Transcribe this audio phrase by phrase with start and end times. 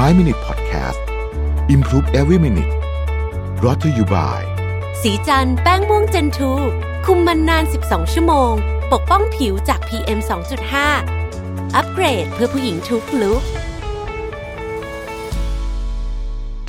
[0.00, 1.00] 5 Minute Podcast
[1.74, 2.72] Improve Every Minute
[3.64, 4.42] รอ t ธออยู่บ่าย
[5.02, 6.52] สีจันแป้งม่วงเจนทู
[7.06, 8.52] คุมมันนาน 12 ชั่วโมง
[8.92, 10.18] ปกป้องผิวจาก PM
[10.96, 13.42] 2.5 อัปเกรดเพื่อผู้หญิงทุกลุก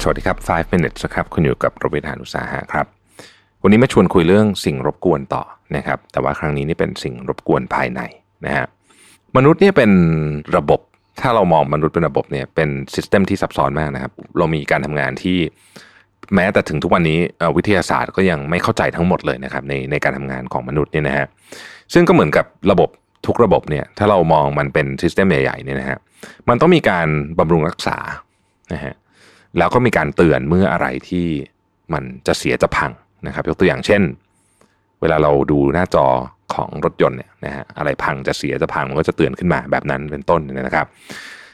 [0.01, 2.85] สวัสดีครับ 5 minutes นะครับ คุณอยู่กับโรบินหานุสาหะครับ
[3.61, 5.43] วันนี้มาชวนคุยเรื่องสิ่งรบกวนต่อ
[5.75, 8.01] นะครับ แต่ว่าครั้งนี้นี่เป็นสิ่งรบกวนภายใน
[8.45, 8.65] นะฮะ
[9.35, 9.91] มนุษย์เนี่ยเป็น
[10.57, 10.81] ระบบ
[11.21, 15.37] ถ้าเรามองมนุษย์เป็นระบบเนี่ยเป็น system ที่ซับซ้อนมากนะครับ เรามีการทำงานที่
[16.35, 17.19] แม้แต่ถึงทุกวันนี้
[17.57, 21.27] วิทยาศาสตร์ก็ยังไม่เข้าใจทั้งหมดเลยนะครับในในการทำงานของมนุษย์เนี่ยนะฮะ
[21.93, 22.89] ซึ่งก็เหมือนกับระบบ
[23.25, 25.97] ทุกระบบเนี่ยถ้าเรามองมันเป็น system ใหญ่ๆเนี่ยนะฮะ
[26.49, 27.07] มันต้องมีการ
[27.39, 27.97] บำรุงรักษา
[28.73, 28.93] นะฮะ
[29.57, 31.25] แล้วก็มีการเตือนเมื่ออะไรที่
[31.93, 32.91] มันจะเสียจะพัง
[33.27, 34.01] นะครับ ยกตัวอย่างเช่น
[35.01, 36.05] เวลาเราดูหน้าจอ
[36.71, 40.85] ของรถยนต์เนี่ยนะฮะอะไรพังจะเสียจะพังมันก็จะเตือนขึ้นมาแบบนั้นเป็นต้นเนยนะครับ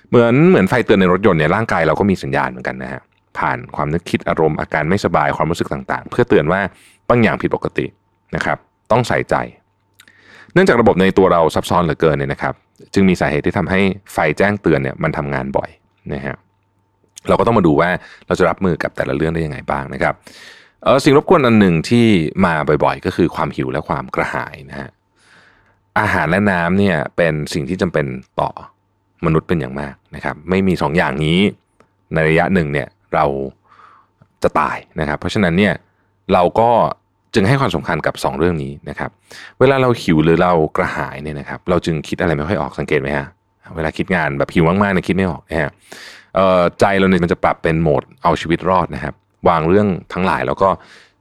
[0.09, 3.01] เหมือนเหมือนไฟเตือนในรถยนต์เนี่ยร่างกายเราก็มีสัญญาณเหมือนกันนะฮะ
[3.37, 6.61] ผ่านความนึกคิดอารมณ์อาการไม่สบายความรู้สึกต่างๆ เพื่อเตือนว่า
[7.09, 7.85] บางอย่างผิดปกติ
[8.35, 8.57] นะครับ
[8.91, 9.35] ต้องใส่ใจ
[10.53, 12.53] เนื่องจากระบบในตัวเราซับซ้อนเหลือเกินเนี่ยนะครับ
[12.93, 13.81] จึงมีสาเหตุที่ทำให้
[14.13, 15.69] ไฟแจ้งเตือนเนี่ยมันทำงานบ่อย
[16.13, 16.35] นะฮะ
[17.27, 17.89] เราก็ต้องมาดูว่า
[18.27, 20.13] เราจะรับมือกับแต่ละเรื่องได้ยังไงบ้างนะครับ
[20.83, 22.05] เออสิ่งรบกวนอันหนึ่งที่
[22.45, 22.53] มา
[22.83, 24.89] บ่อยๆ ก็คือความหิวและความกระหายนะฮะ
[25.99, 28.05] อาหารและน้ำเนี่ยเป็นสิ่งที่จำเป็น
[28.39, 28.49] ต่อ
[29.25, 31.39] มนุษย์เป็นอย่างมากนะครับ ไม่มีสองอย่างนี้
[32.13, 33.25] ในระยะหนึ่งเนี่ยเรา
[34.43, 35.73] จะตายนะครับ เพราะฉะนั้นเนี่ย
[36.33, 36.69] เราก็
[37.33, 39.09] จึงให้ความสำคัญกับ 2 เรื่องนี้นะครับ
[39.59, 43.27] เวลาเราหิวหรือเรากระหายเนี่ยนะครับ เราจึงคิดอะไรไม่ค่อยออกสังเกตไหมฮะ
[43.75, 45.71] เวลาคิดงานแบบหิวมากๆเนี่ยคิดไม่ออกนะฮะ
[46.79, 49.13] ใจเราเนี่ยมันจะปรับเป็นโหมดเอาชีวิตรอดนะครับ
[49.49, 50.69] วางเรื่องทั้งหลายแล้วก็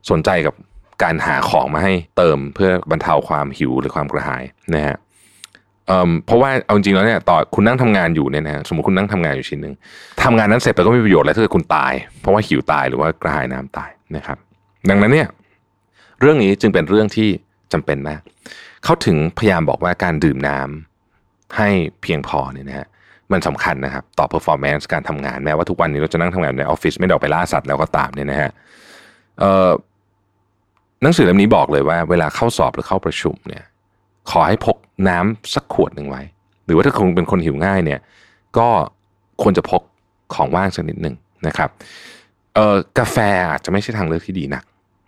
[0.09, 0.53] สนใจกับ
[1.03, 4.43] การหาของมาให้เติมเพื่อบรรเทาความหิวหรือความกระหาย
[4.75, 4.97] นะฮะ
[5.87, 9.73] เอ่อเพราะว่าเอาจริงแล้วเนี่ยต่อคุณนั่งทำงานอยู่เนี่ยนะฮะสมมติคุณนั่งทำงานอยู่ชิ้นหนึ่ง
[10.23, 14.37] ทำงานนั้นเสร็จแต่ก็ไม่มีประโยชน์อะไรถ้าเกิดคุณตาย เพราะว่าหิวตายหรือว่ากระหายน้ำตายนะครับ
[14.89, 15.27] ดังนั้นเนี่ย
[16.21, 17.29] เรื่องนี้จึงเป็นเรื่องที่
[17.73, 18.21] จำเป็นมาก
[18.83, 21.69] เขาถึงพยายามบอกว่าการดื่มน้ำให้
[22.01, 22.87] เพียงพอเนี่ยนะฮะ
[23.31, 28.51] มันสำคัญนะครับ ต่อ performance การทำงานแม้ว่าทุกวันนี้เราจะนั่งทำงานในออฟฟิศไม่ได้ออกไปล่าสัตว์แล้วก็ตามเนี่ยนะฮะ
[29.39, 29.69] เอ่อ
[31.01, 33.63] หนังสือเล่มนี้บอกเลยว่าเวลาเข้าสอบหรือเข้าประชุมเนี่ย
[34.29, 34.77] ขอให้พก
[35.09, 36.21] น้ำสักขวดหนึ่งไว้
[36.65, 37.99] หรือว่าถ้าคุณเป็นคนหิวง่ายเนี่ย
[38.57, 38.67] ก็
[39.41, 39.81] ควรจะพก
[40.33, 41.15] ของว่างสักนิดหนึ่ง
[41.47, 41.69] นะครับ
[42.55, 43.17] เอ่อกาแฟ
[43.51, 44.63] อาจจะไม่ใช่ทางเลือกที่ดีนัก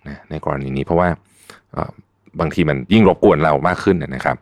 [0.07, 1.07] นะในกรณีนี้เพราะว่า
[2.40, 4.35] บางทีมันยิ่งรบกวนเรามากขึ้นนะครับ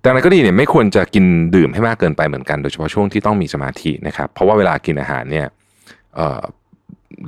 [0.00, 1.24] แต่อะไรก็ดีเนี่ยไม่ควรจะกิน
[1.54, 5.46] ดื่มให้มากเกินไปเหมือนกันโดยเฉพาะช่วงที่ต้องมีสมาธินะครับ เพราะว่าเวลากินอาหารเนี่ย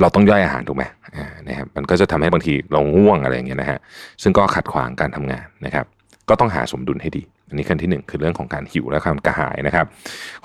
[0.01, 0.85] เราต้องย่อยอาหารถูกไหม
[1.49, 3.79] นะครับมันก็จะทำให้บางทีเราง่วงอะไรอย่างเงี้ยนะฮะ
[4.23, 5.87] ซึ่งก็ขัดขวางการทำงานนะครับ
[6.29, 9.87] ก็ต้องหาสมดุลให้ดี อันนี้ขั้นที่หนึ่งคือเรื่องของการหิวและความกระหายนะครับ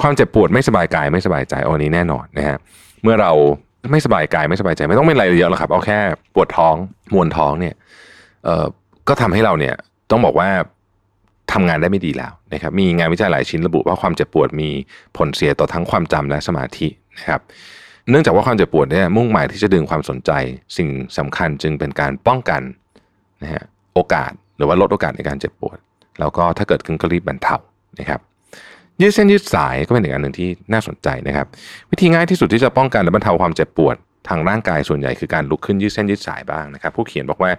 [0.01, 2.57] ความเจ็บปวดไม่สบายกายไม่สบายใจอันนี้แน่นอนนะฮะ
[3.03, 3.31] เมื่อเรา
[3.91, 5.99] ไม่สบายกายไม่สบายใจ ไม่ต้องเป็นอะไรเยอะหรอกครับเอาแค่
[6.33, 6.75] ปวดท้อง
[7.13, 7.75] มวนท้องเนี่ย
[8.45, 8.65] เอ่อ
[9.07, 9.75] ก็ทำให้เราเนี่ย
[10.11, 10.49] ต้องบอกว่า
[11.53, 14.69] ทำงานได้ไม่ดีแล้วนะครับ มีงานวิจัยหลายชิ้นระบุว่าความเจ็บปวดมี
[15.17, 17.41] ผลเสียต่อทั้งความจำและสมาธินะครับ
[18.09, 20.31] เนื่องจากว่าความเจ็บปวดเนี่ยมุ่งหมายที่จะดึงความสนใจ
[20.77, 22.61] สิ่งสำคัญจึงเป็นการป้องกัน
[23.43, 25.77] นะฮะโอกาสหรือว่าลดโอกาสในการเจ็บปวด
[26.19, 27.55] แล้วก็ถ้าเกิดขึ้นก็รีบบรรเทา
[27.99, 28.19] นะครับ
[29.01, 31.47] ยืดเส้นยืดสายก็เป็นอีกอันหนึ่งที่น่าสนใจนะครับ
[31.91, 33.95] วิธีง่ายที่สุดที่จะป้องกันและบรรเทาความเจ็บปวด
[34.29, 37.51] ทางร่างกายส่วนใหญ่คือการลุกขึ้นยืดเส้นยืดสายบ้างนะครับ ผู้เขียนบอกว่า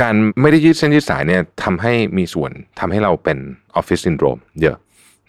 [0.00, 2.50] การไม่ได้ยืดเส้นยืดสายเนี่ยทำให้มีส่วน
[2.80, 3.38] ทำให้เราเป็น
[3.76, 4.76] ออฟฟิศซินโดรมเยอะ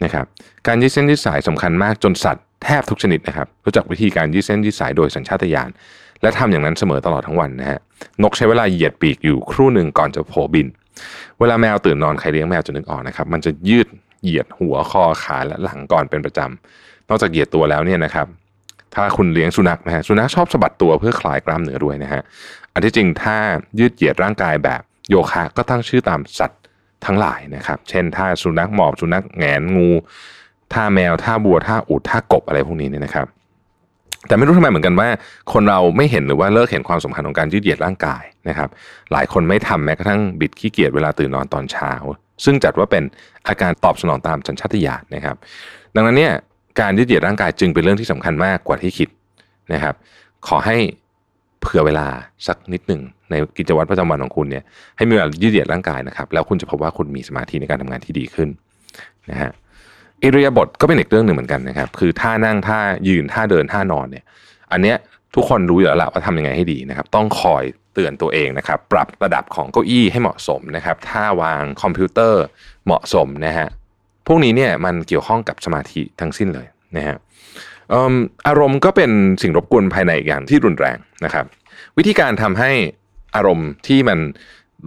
[0.04, 0.26] นะครับ
[0.68, 5.70] การยืดเส้นยืดสายสำคัญมากจนสัตว์แทบทุกชนิดนะครับรู้จักวิธีการยืดเส้นยืดสายโดยสัญชาตญาณ
[6.22, 7.80] และทำอย่างนั้นเสมอตลอดทั้งวันนะฮะ
[8.24, 10.68] นกใช้เวลาเหยียดปีกอยู่ครู่หนึ่งก่อนจะโผบิน
[11.40, 13.88] เวลาแมวตื่นนอนใครเลี้ยงแมวจะนึกออกนะครับมันจะยืด
[14.24, 18.28] เหยียดหัวคอขาและหลังก่อนเป็นประจำนอกจากเหยียดตัวแล้วเนี่ยนะครับ
[18.96, 22.22] ถ้าคุณเลี้ยงสุนัขนะฮะสุนัขชอบสะบัดตัวเพื่อคลายกล้ามเนื้อด้วยนะฮะ
[22.74, 23.38] อันที่จริงถ้า
[23.80, 26.57] ยืดเหยียดร่างกายแบบโยคะก็ตั้งชื่อตามสัตว์
[27.06, 29.90] ทั้งหลายนะครับ เช่นท่าสุนัขหมอบสุนัขแงนงู
[30.74, 33.28] ท่าแมวท่าบัวท่าอูดท่ากบอะไรพวกนี้เนี่ยนะครับ
[34.28, 35.10] แต่ไม่รู้ทำไมเหมือนกันว่า
[35.54, 38.70] คนเราไม่เห็นหรือว่าเลิกเห็นความสำคัญของการยืดเหยียดร่างกายนะครับ
[39.12, 41.92] หลายคนไม่ทำแม้กระทั่งบิดขี้เกียจเวลาตื่นนอนตอนเช้า
[42.44, 43.04] ซึ่งจัดว่าเป็น
[43.48, 45.36] อาการตอบสนองตามสัญชาตญาณนะครับ
[45.96, 46.34] ดังนั้นเนี่ย
[46.80, 49.10] การยืดเหยียดร่างกายจึงเป็นเรื่องที่สำคัญมากกว่าที่คิด
[49.74, 49.96] นะครับ
[50.48, 50.78] ขอให้
[51.62, 52.08] เผื่อเวลา
[52.48, 54.64] สักนิดหนึ่งในกิจวัตรประจำวันของคุณเนี่ย
[54.98, 58.50] ให้มีเวลายืดเหยียดร่างกายนะครับ แล้วคุณจะพบว่าคุณมีสมาธิในการทำงานที่ดีขึ้น
[59.30, 59.52] นะฮะ
[60.24, 64.24] อิริยาบถก็เป็นอีกเรื่องหนึ่งเหมือนกันนะครับ คือท่านั่งท่ายืนท่าเดินท่านอนเนี่ย
[64.72, 64.98] อันเนี้ย
[65.36, 67.64] ทุกคนรู้อยู่แล้วละว่าทำยังไงให้ดีนะครับ ต้องคอย
[67.94, 72.44] เตือนตัวเองนะครับ ปรับระดับของเก้าอี้ให้เหมาะสมนะครับท่าวางคอมพิวเตอร์
[72.86, 73.68] เหมาะสมนะฮะ
[74.28, 76.68] พวกนี้เนี่ยมันเกี่ยวข้องกับสมาธิทั้งสิ้นเลย
[76.98, 77.16] นะฮะ
[78.48, 79.12] อารมณ์ก็เป็น
[79.42, 81.46] สิ่งรบกวนภายในอีกอย่างที่รุนแรงนะครับ
[81.98, 82.72] วิธีการทำให้
[83.36, 84.20] อารมณ์ที่มัน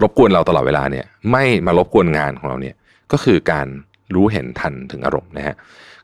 [0.02, 2.74] รบกวนเราตลอดเวลาเนี่ย ไม่มารบกวนงานของเราเนี่ย
[3.12, 3.66] ก็คือการ
[4.14, 5.54] รู้เห็นทันถึงอารมณ์นะฮะ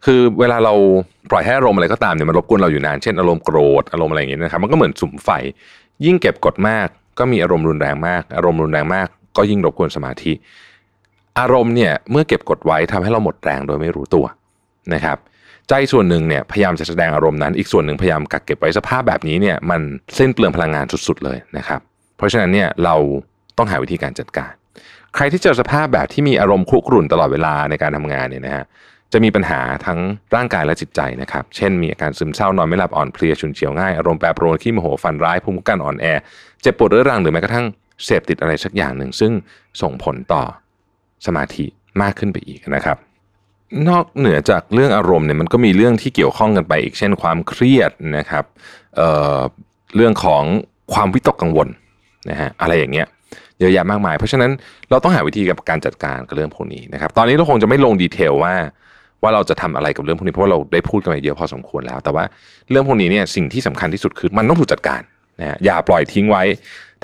[0.05, 0.75] คือเวลาเรา
[1.31, 5.31] ปล่อยให้อารมณ์อะไรก็ตามเนี่ยมันรบกวนเราอยู่นานเช่นอารมณ์โกรธอารมณ์อะไรอย่างเงี้ยนะครับมันก็เหมือนสุมไฟ
[6.05, 6.89] ยิ่งเก็บกดมาก
[7.19, 10.33] ก็มีอารมณ์รุนแรงมาก อารมณ์รุนแรงมาก ก็ยิ่งรบกวนสมาธิ
[11.39, 14.27] อารมณ์เนี่ยเมื่อเก็บกดไว้ทำให้เราหมดแรงโดยไม่รู้ตัว
[14.95, 15.19] นะครับ
[15.69, 19.81] ใจส่วนหนึ่งเนี่ยพยายามจะแสดงอารมณ์นั้น อีกส่วนหนึ่งพยายามกักเก็บไว้สภาพแบบนี้เนี่ยมัน
[20.17, 21.81] เส้นเปลืองพลังงานสุดๆเลยนะครับ
[22.17, 22.97] เพราะฉะนั้นเนี่ยเรา
[23.59, 24.53] ต้องหาวิธีการจัดการ
[25.15, 28.65] ใครที่เจอสภาพแบบที่มีอารมณ์คุกรุ่นตลอดเวลาในการทำงานเนี่ยนะฮะ
[29.13, 29.99] จะมีปัญหาทั้ง
[30.35, 36.07] ร่างกายและจิตใจนะครับ เช่นมีอาการซึมเศร้านอนไม่หลับอ่อนเพลียฉุนเฉียวง่ายอารมณ์แปรปรวนขี้โมโหฟันร้ายภูมิคุ้มกันอ่อนแอ
[36.63, 37.67] เจ็บปวดเรื้อรังหรือแม้กระทั่ง
[38.05, 39.33] เสพติดอะไรสักอย่างหนึ่ง ซึ่ง
[39.83, 40.43] ส่งผลต่อ
[41.27, 41.65] สมาธิ
[42.03, 42.97] มากขึ้นไปอีกนะครับ
[43.89, 48.45] นอกเหนือจากเรื่องอารมณ์เนี่ยมันก็มีเรื่องที่เกี่ยวข้องกันไปอีกเช่นความเครียดนะครับ
[48.97, 50.43] เเรื่องของ
[50.93, 51.69] ความวิตกกังวล
[52.31, 53.07] นะฮะอะไรอย่างเงี้ย
[53.61, 54.51] เยอะแยะมากมาย เพราะฉะนั้น
[54.91, 58.55] เราต้องหาวิธีกับการจัดการกับเรื่องพวกนี้นะครับ ตอนนี้เราคงจะไม่ลงดีเทลว่า
[59.23, 62.25] ว่าเราจะทำอะไรกับเรื่องพวกนี้เพราะว่าเราได้พูดกันไปเยอะพอสมควรแล้ว แต่ว่า
[62.71, 65.01] เรื่องพวกนี้เนี่ยสิ่งที่สำคัญที่สุดคือมันต้องถูกจัดการ
[65.41, 66.43] นะฮะอย่าปล่อยทิ้งไว้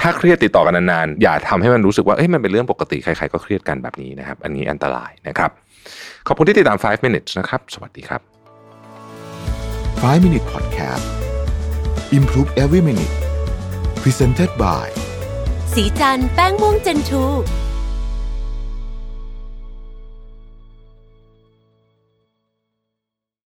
[0.00, 5.50] ถ้าเครียดติดต่อกันนานๆอย่าทำให้มันรู้สึกว่าเอ้ยมันเป็นเรื่องปกติใครๆก็เครียดกันแบบนี้นะครับ อันนี้อันตรายนะครับ
[6.26, 8.20] ขอบคุณที่ติดตาม 5 minutes นะครับ สวัสดีครับ
[10.02, 11.06] 5 Minute Podcast
[12.18, 13.14] Improve Every Minute
[14.02, 14.86] Presented by
[15.74, 17.24] สีจันแป้งม่วงเจนทู